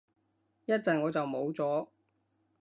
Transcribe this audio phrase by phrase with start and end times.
[0.65, 1.85] 一陣我就冇咗